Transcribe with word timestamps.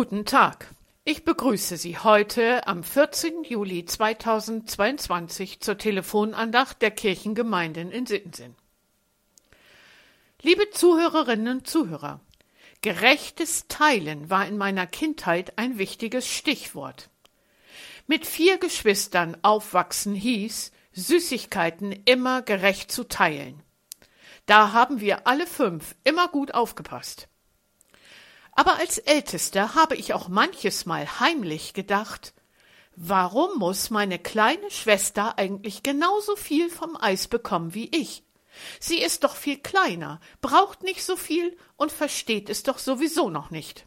Guten 0.00 0.24
Tag. 0.24 0.68
Ich 1.02 1.24
begrüße 1.24 1.76
Sie 1.76 1.98
heute 1.98 2.68
am 2.68 2.84
14. 2.84 3.42
Juli 3.42 3.84
2022 3.84 5.58
zur 5.58 5.76
Telefonandacht 5.76 6.80
der 6.82 6.92
Kirchengemeinden 6.92 7.90
in 7.90 8.06
Sittensinn. 8.06 8.54
Liebe 10.40 10.70
Zuhörerinnen 10.70 11.58
und 11.58 11.66
Zuhörer, 11.66 12.20
gerechtes 12.80 13.66
Teilen 13.66 14.30
war 14.30 14.46
in 14.46 14.56
meiner 14.56 14.86
Kindheit 14.86 15.58
ein 15.58 15.78
wichtiges 15.78 16.28
Stichwort. 16.28 17.10
Mit 18.06 18.24
vier 18.24 18.58
Geschwistern 18.58 19.36
aufwachsen 19.42 20.14
hieß, 20.14 20.70
Süßigkeiten 20.92 21.90
immer 22.04 22.42
gerecht 22.42 22.92
zu 22.92 23.02
teilen. 23.02 23.64
Da 24.46 24.70
haben 24.70 25.00
wir 25.00 25.26
alle 25.26 25.48
fünf 25.48 25.96
immer 26.04 26.28
gut 26.28 26.54
aufgepasst. 26.54 27.28
Aber 28.58 28.80
als 28.80 28.98
Ältester 28.98 29.76
habe 29.76 29.94
ich 29.94 30.14
auch 30.14 30.26
manches 30.26 30.84
Mal 30.84 31.20
heimlich 31.20 31.74
gedacht, 31.74 32.34
warum 32.96 33.56
muss 33.60 33.90
meine 33.90 34.18
kleine 34.18 34.68
Schwester 34.72 35.38
eigentlich 35.38 35.84
genauso 35.84 36.34
viel 36.34 36.68
vom 36.68 36.96
Eis 37.00 37.28
bekommen 37.28 37.72
wie 37.72 37.86
ich? 37.96 38.24
Sie 38.80 39.00
ist 39.00 39.22
doch 39.22 39.36
viel 39.36 39.58
kleiner, 39.58 40.20
braucht 40.40 40.82
nicht 40.82 41.04
so 41.04 41.14
viel 41.14 41.56
und 41.76 41.92
versteht 41.92 42.50
es 42.50 42.64
doch 42.64 42.78
sowieso 42.78 43.30
noch 43.30 43.52
nicht. 43.52 43.86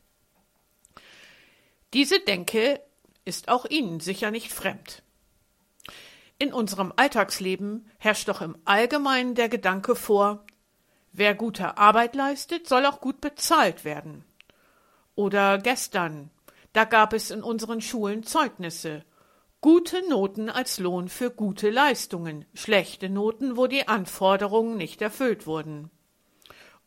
Diese 1.94 2.22
Denke 2.22 2.80
ist 3.26 3.50
auch 3.50 3.66
Ihnen 3.66 4.00
sicher 4.00 4.32
nicht 4.32 4.54
fremd. 4.54 5.04
In 6.40 6.54
unserem 6.54 6.94
Alltagsleben 6.96 7.92
herrscht 7.98 8.30
doch 8.30 8.40
im 8.40 8.58
Allgemeinen 8.64 9.36
der 9.36 9.50
Gedanke 9.50 9.98
vor, 9.98 10.46
wer 11.12 11.36
gute 11.36 11.78
Arbeit 11.78 12.16
leistet, 12.16 12.70
soll 12.70 12.86
auch 12.86 13.02
gut 13.02 13.20
bezahlt 13.20 13.84
werden. 13.84 14.24
Oder 15.16 15.58
gestern, 15.58 16.30
da 16.74 16.86
gab 16.86 17.14
es 17.14 17.32
in 17.32 17.44
unseren 17.44 17.82
Schulen 17.82 18.24
Zeugnisse. 18.24 19.04
Gute 19.60 20.08
Noten 20.10 20.50
als 20.50 20.80
Lohn 20.80 21.10
für 21.10 21.30
gute 21.30 21.70
Leistungen, 21.70 22.46
schlechte 22.54 23.10
Noten, 23.10 23.58
wo 23.58 23.68
die 23.68 23.88
Anforderungen 23.88 24.78
nicht 24.78 25.02
erfüllt 25.02 25.46
wurden. 25.46 25.92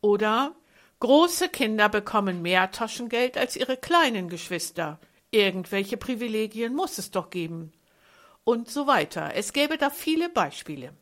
Oder 0.01 0.57
große 1.01 1.49
Kinder 1.51 1.89
bekommen 1.89 2.43
mehr 2.43 2.71
Taschengeld 2.71 3.39
als 3.39 3.57
ihre 3.57 3.77
kleinen 3.77 4.29
Geschwister. 4.29 4.99
Irgendwelche 5.31 5.97
Privilegien 5.97 6.75
muss 6.75 6.99
es 6.99 7.11
doch 7.11 7.31
geben. 7.31 7.73
Und 8.43 8.71
so 8.71 8.87
weiter. 8.87 9.33
Es 9.35 9.53
gäbe 9.53 9.79
da 9.79 9.91
viele 9.91 10.29
Beispiele. 10.29 10.95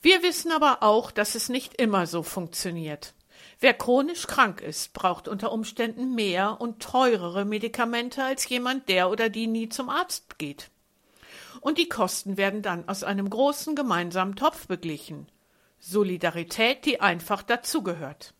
Wir 0.00 0.22
wissen 0.22 0.52
aber 0.52 0.82
auch, 0.82 1.10
dass 1.10 1.34
es 1.34 1.48
nicht 1.48 1.74
immer 1.80 2.06
so 2.06 2.22
funktioniert. 2.22 3.14
Wer 3.58 3.72
chronisch 3.72 4.26
krank 4.26 4.60
ist, 4.60 4.92
braucht 4.92 5.28
unter 5.28 5.50
Umständen 5.50 6.14
mehr 6.14 6.60
und 6.60 6.82
teurere 6.82 7.44
Medikamente 7.44 8.22
als 8.22 8.48
jemand, 8.48 8.88
der 8.88 9.10
oder 9.10 9.30
die 9.30 9.46
nie 9.46 9.68
zum 9.68 9.88
Arzt 9.88 10.38
geht. 10.38 10.70
Und 11.62 11.78
die 11.78 11.88
Kosten 11.88 12.36
werden 12.36 12.60
dann 12.60 12.86
aus 12.88 13.02
einem 13.02 13.30
großen 13.30 13.74
gemeinsamen 13.74 14.36
Topf 14.36 14.66
beglichen. 14.66 15.26
Solidarität, 15.78 16.84
die 16.84 17.00
einfach 17.00 17.42
dazugehört. 17.42 18.34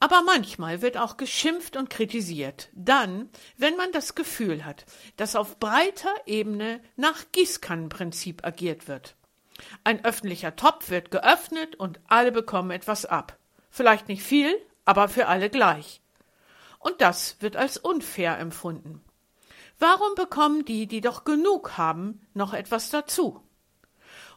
Aber 0.00 0.22
manchmal 0.22 0.80
wird 0.80 0.96
auch 0.96 1.18
geschimpft 1.18 1.76
und 1.76 1.90
kritisiert, 1.90 2.70
dann, 2.72 3.28
wenn 3.58 3.76
man 3.76 3.92
das 3.92 4.14
Gefühl 4.14 4.64
hat, 4.64 4.86
dass 5.16 5.36
auf 5.36 5.58
breiter 5.58 6.14
Ebene 6.24 6.80
nach 6.96 7.24
Gießkannenprinzip 7.32 8.44
agiert 8.44 8.88
wird. 8.88 9.14
Ein 9.84 10.04
öffentlicher 10.04 10.56
Topf 10.56 10.90
wird 10.90 11.10
geöffnet 11.10 11.76
und 11.76 12.00
alle 12.06 12.32
bekommen 12.32 12.70
etwas 12.70 13.06
ab. 13.06 13.38
Vielleicht 13.70 14.08
nicht 14.08 14.22
viel, 14.22 14.54
aber 14.84 15.08
für 15.08 15.26
alle 15.26 15.50
gleich. 15.50 16.00
Und 16.78 17.00
das 17.00 17.36
wird 17.40 17.56
als 17.56 17.76
unfair 17.76 18.38
empfunden. 18.38 19.02
Warum 19.78 20.14
bekommen 20.14 20.64
die, 20.64 20.86
die 20.86 21.00
doch 21.00 21.24
genug 21.24 21.78
haben, 21.78 22.26
noch 22.34 22.52
etwas 22.52 22.90
dazu? 22.90 23.42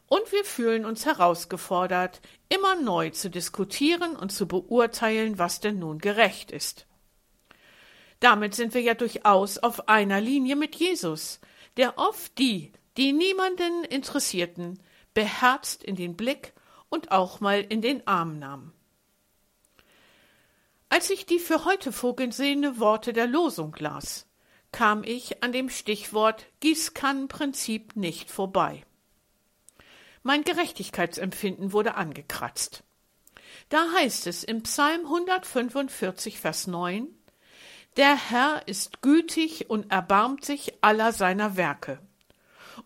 Und 0.07 0.31
wir 0.31 0.45
fühlen 0.45 0.85
uns 0.85 1.05
herausgefordert, 1.05 2.21
immer 2.49 2.75
neu 2.75 3.09
zu 3.09 3.29
diskutieren 3.29 4.15
und 4.15 4.31
zu 4.31 4.47
beurteilen, 4.47 5.39
was 5.39 5.59
denn 5.59 5.79
nun 5.79 5.99
gerecht 5.99 6.51
ist. 6.51 6.85
Damit 8.19 8.55
sind 8.55 8.73
wir 8.73 8.81
ja 8.81 8.93
durchaus 8.93 9.57
auf 9.57 9.89
einer 9.89 10.21
Linie 10.21 10.55
mit 10.55 10.75
Jesus, 10.75 11.39
der 11.77 11.97
oft 11.97 12.37
die, 12.37 12.71
die 12.95 13.11
niemanden 13.11 13.83
interessierten, 13.85 14.79
beherzt 15.13 15.83
in 15.83 15.95
den 15.95 16.15
Blick 16.15 16.53
und 16.89 17.11
auch 17.11 17.39
mal 17.39 17.61
in 17.61 17.81
den 17.81 18.05
Arm 18.07 18.39
nahm. 18.39 18.71
Als 20.89 21.09
ich 21.09 21.25
die 21.25 21.39
für 21.39 21.65
heute 21.65 21.91
vorgesehene 21.91 22.79
Worte 22.79 23.13
der 23.13 23.25
Losung 23.25 23.75
las, 23.79 24.27
kam 24.71 25.03
ich 25.03 25.43
an 25.43 25.51
dem 25.51 25.69
Stichwort 25.69 26.45
Gießkannenprinzip 26.59 27.95
nicht 27.95 28.29
vorbei. 28.29 28.83
Mein 30.21 30.43
Gerechtigkeitsempfinden 30.43 31.73
wurde 31.73 31.95
angekratzt. 31.95 32.83
Da 33.69 33.85
heißt 33.95 34.27
es 34.27 34.43
im 34.43 34.63
Psalm 34.63 35.05
145, 35.05 36.39
Vers 36.39 36.67
9, 36.67 37.07
Der 37.97 38.15
Herr 38.15 38.67
ist 38.67 39.01
gütig 39.01 39.69
und 39.69 39.91
erbarmt 39.91 40.45
sich 40.45 40.73
aller 40.81 41.11
seiner 41.11 41.57
Werke. 41.57 41.99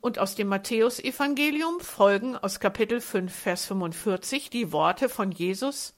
Und 0.01 0.19
aus 0.19 0.35
dem 0.35 0.47
Matthäusevangelium 0.47 1.79
folgen 1.79 2.35
aus 2.35 2.59
Kapitel 2.59 3.01
5, 3.01 3.33
Vers 3.33 3.65
45 3.65 4.49
die 4.49 4.71
Worte 4.71 5.09
von 5.09 5.31
Jesus, 5.31 5.93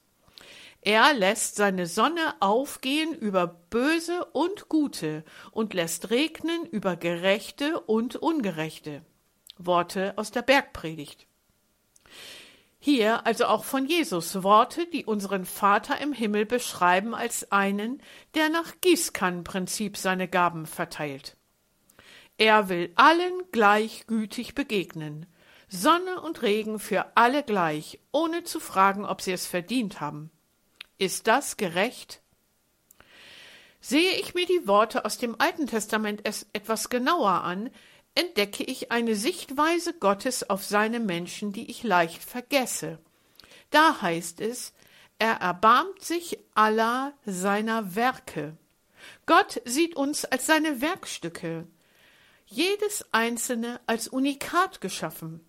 er 0.82 1.12
lässt 1.12 1.56
seine 1.56 1.86
Sonne 1.86 2.34
aufgehen 2.40 3.14
über 3.14 3.46
Böse 3.46 4.24
und 4.32 4.70
Gute 4.70 5.24
und 5.50 5.74
lässt 5.74 6.10
regnen 6.10 6.64
über 6.64 6.96
Gerechte 6.96 7.80
und 7.80 8.16
Ungerechte. 8.16 9.02
Worte 9.58 10.14
aus 10.16 10.30
der 10.30 10.40
Bergpredigt. 10.40 11.26
Hier 12.78 13.26
also 13.26 13.44
auch 13.44 13.64
von 13.64 13.84
Jesus 13.84 14.42
Worte, 14.42 14.86
die 14.86 15.04
unseren 15.04 15.44
Vater 15.44 16.00
im 16.00 16.14
Himmel 16.14 16.46
beschreiben 16.46 17.14
als 17.14 17.52
einen, 17.52 18.02
der 18.34 18.48
nach 18.48 18.72
Gießkannenprinzip 18.80 19.98
seine 19.98 20.28
Gaben 20.28 20.64
verteilt. 20.64 21.36
Er 22.40 22.70
will 22.70 22.90
allen 22.94 23.42
gleichgütig 23.52 24.54
begegnen, 24.54 25.26
Sonne 25.68 26.22
und 26.22 26.40
Regen 26.40 26.78
für 26.78 27.14
alle 27.14 27.42
gleich, 27.42 28.00
ohne 28.12 28.44
zu 28.44 28.60
fragen, 28.60 29.04
ob 29.04 29.20
sie 29.20 29.32
es 29.32 29.46
verdient 29.46 30.00
haben. 30.00 30.30
Ist 30.96 31.26
das 31.26 31.58
gerecht? 31.58 32.22
Sehe 33.82 34.12
ich 34.12 34.32
mir 34.32 34.46
die 34.46 34.66
Worte 34.66 35.04
aus 35.04 35.18
dem 35.18 35.38
Alten 35.38 35.66
Testament 35.66 36.22
etwas 36.54 36.88
genauer 36.88 37.42
an, 37.44 37.68
entdecke 38.14 38.64
ich 38.64 38.90
eine 38.90 39.16
Sichtweise 39.16 39.92
Gottes 39.92 40.48
auf 40.48 40.64
seine 40.64 40.98
Menschen, 40.98 41.52
die 41.52 41.70
ich 41.70 41.82
leicht 41.82 42.24
vergesse. 42.24 43.00
Da 43.68 44.00
heißt 44.00 44.40
es, 44.40 44.72
er 45.18 45.34
erbarmt 45.34 46.02
sich 46.02 46.38
aller 46.54 47.12
seiner 47.26 47.94
Werke. 47.96 48.56
Gott 49.26 49.60
sieht 49.66 49.94
uns 49.94 50.24
als 50.24 50.46
seine 50.46 50.80
Werkstücke 50.80 51.66
jedes 52.50 53.06
einzelne 53.12 53.80
als 53.86 54.08
Unikat 54.08 54.80
geschaffen. 54.80 55.40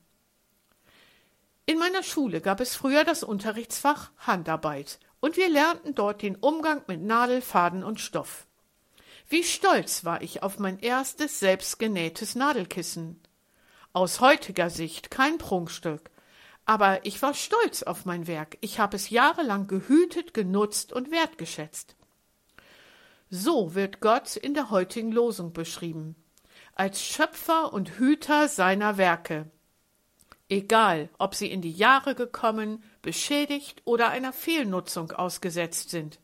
In 1.65 1.79
meiner 1.79 2.03
Schule 2.03 2.41
gab 2.41 2.59
es 2.59 2.75
früher 2.75 3.03
das 3.03 3.23
Unterrichtsfach 3.23 4.11
Handarbeit 4.19 4.99
und 5.19 5.35
wir 5.35 5.49
lernten 5.49 5.95
dort 5.95 6.21
den 6.21 6.35
Umgang 6.35 6.83
mit 6.87 7.01
Nadel, 7.01 7.41
Faden 7.41 7.83
und 7.83 7.99
Stoff. 7.99 8.45
Wie 9.27 9.43
stolz 9.43 10.05
war 10.05 10.21
ich 10.21 10.43
auf 10.43 10.59
mein 10.59 10.77
erstes 10.79 11.39
selbstgenähtes 11.39 12.35
Nadelkissen. 12.35 13.19
Aus 13.93 14.19
heutiger 14.19 14.69
Sicht 14.69 15.09
kein 15.09 15.39
Prunkstück, 15.39 16.11
aber 16.65 17.03
ich 17.05 17.21
war 17.23 17.33
stolz 17.33 17.81
auf 17.81 18.05
mein 18.05 18.27
Werk. 18.27 18.57
Ich 18.61 18.79
habe 18.79 18.95
es 18.95 19.09
jahrelang 19.09 19.67
gehütet, 19.67 20.35
genutzt 20.35 20.93
und 20.93 21.09
wertgeschätzt. 21.09 21.95
So 23.31 23.73
wird 23.73 24.01
Gott 24.01 24.35
in 24.35 24.53
der 24.53 24.69
heutigen 24.69 25.11
Losung 25.11 25.53
beschrieben 25.53 26.15
als 26.81 27.03
Schöpfer 27.03 27.73
und 27.73 27.99
Hüter 27.99 28.47
seiner 28.47 28.97
Werke. 28.97 29.51
Egal, 30.49 31.09
ob 31.19 31.35
sie 31.35 31.45
in 31.51 31.61
die 31.61 31.71
Jahre 31.71 32.15
gekommen, 32.15 32.83
beschädigt 33.03 33.83
oder 33.85 34.09
einer 34.09 34.33
Fehlnutzung 34.33 35.11
ausgesetzt 35.11 35.91
sind. 35.91 36.19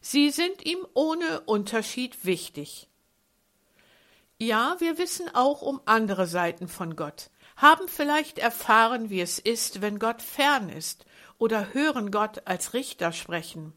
Sie 0.00 0.30
sind 0.30 0.64
ihm 0.64 0.78
ohne 0.94 1.42
Unterschied 1.42 2.24
wichtig. 2.24 2.88
Ja, 4.38 4.76
wir 4.78 4.96
wissen 4.96 5.28
auch 5.34 5.60
um 5.60 5.82
andere 5.84 6.26
Seiten 6.26 6.66
von 6.66 6.96
Gott, 6.96 7.28
haben 7.58 7.86
vielleicht 7.86 8.38
erfahren, 8.38 9.10
wie 9.10 9.20
es 9.20 9.38
ist, 9.38 9.82
wenn 9.82 9.98
Gott 9.98 10.22
fern 10.22 10.70
ist, 10.70 11.04
oder 11.36 11.74
hören 11.74 12.10
Gott 12.10 12.46
als 12.46 12.72
Richter 12.72 13.12
sprechen. 13.12 13.74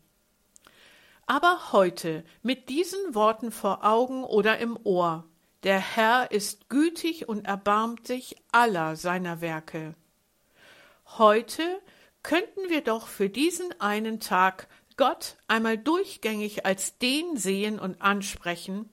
Aber 1.26 1.74
heute, 1.74 2.24
mit 2.44 2.70
diesen 2.70 3.14
Worten 3.14 3.52
vor 3.52 3.84
Augen 3.84 4.24
oder 4.24 4.58
im 4.60 4.80
Ohr, 4.86 5.26
der 5.64 5.80
Herr 5.80 6.32
ist 6.32 6.70
gütig 6.70 7.28
und 7.28 7.46
erbarmt 7.46 8.08
sich 8.08 8.36
aller 8.52 8.96
seiner 8.96 9.42
Werke. 9.42 9.96
Heute 11.18 11.82
könnten 12.24 12.70
wir 12.70 12.82
doch 12.82 13.08
für 13.08 13.30
diesen 13.30 13.80
einen 13.80 14.20
Tag 14.20 14.68
Gott 14.98 15.38
einmal 15.48 15.78
durchgängig 15.78 16.66
als 16.66 16.98
den 16.98 17.38
sehen 17.38 17.80
und 17.80 18.02
ansprechen, 18.02 18.90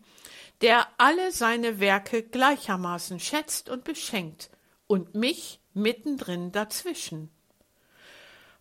der 0.60 0.86
alle 0.98 1.32
seine 1.32 1.80
Werke 1.80 2.22
gleichermaßen 2.22 3.18
schätzt 3.20 3.68
und 3.68 3.84
beschenkt 3.84 4.50
und 4.86 5.14
mich 5.14 5.60
mittendrin 5.72 6.52
dazwischen. 6.52 7.30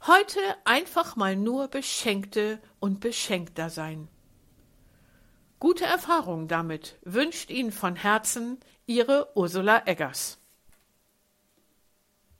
Heute 0.08 0.40
einfach 0.66 1.16
mal 1.16 1.36
nur 1.36 1.68
Beschenkte 1.68 2.60
und 2.80 3.00
Beschenkter 3.00 3.70
sein. 3.70 4.10
Gute 5.64 5.86
Erfahrung 5.86 6.50
damit 6.50 6.98
wünscht 7.04 7.50
Ihnen 7.50 7.72
von 7.72 7.96
Herzen 7.96 8.60
Ihre 8.86 9.30
Ursula 9.34 9.84
Eggers. 9.86 10.43